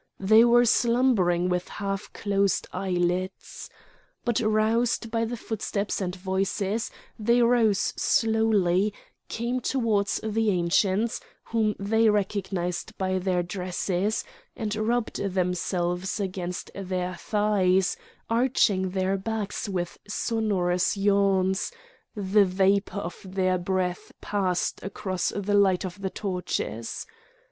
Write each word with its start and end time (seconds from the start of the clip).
They 0.19 0.43
were 0.43 0.65
slumbering 0.65 1.47
with 1.47 1.67
half 1.67 2.11
closed 2.11 2.65
eyelids. 2.73 3.69
But 4.25 4.39
roused 4.39 5.11
by 5.11 5.25
the 5.25 5.37
footsteps 5.37 6.01
and 6.01 6.15
voices 6.15 6.89
they 7.19 7.43
rose 7.43 7.93
slowly, 7.95 8.95
came 9.29 9.59
towards 9.59 10.19
the 10.23 10.49
Ancients, 10.49 11.21
whom 11.43 11.75
they 11.77 12.09
recognised 12.09 12.97
by 12.97 13.19
their 13.19 13.43
dress, 13.43 13.91
and 14.55 14.75
rubbed 14.75 15.17
themselves 15.21 16.19
against 16.19 16.71
their 16.73 17.13
thighs, 17.13 17.95
arching 18.27 18.89
their 18.89 19.17
backs 19.17 19.69
with 19.69 19.99
sonorous 20.07 20.97
yawns; 20.97 21.71
the 22.15 22.43
vapour 22.43 23.01
of 23.01 23.17
their 23.23 23.59
breath 23.59 24.11
passed 24.19 24.81
across 24.81 25.29
the 25.29 25.53
light 25.53 25.85
of 25.85 26.01
the 26.01 26.09
torches. 26.09 27.05